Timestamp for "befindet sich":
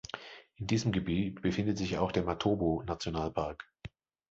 1.43-1.99